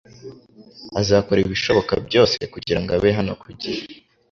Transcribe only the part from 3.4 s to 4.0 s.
ku gihe